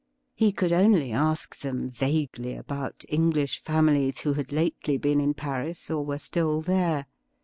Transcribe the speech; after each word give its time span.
He 0.33 0.51
could 0.51 0.71
only 0.73 1.11
ask 1.11 1.59
them 1.59 1.87
vaguely 1.87 2.55
about 2.55 3.05
English 3.07 3.61
famihes 3.63 4.21
who 4.21 4.33
had 4.33 4.51
lately 4.51 4.97
been 4.97 5.21
in 5.21 5.35
Paris 5.35 5.91
or 5.91 6.03
were 6.03 6.17
stiU 6.17 6.65
there. 6.65 7.05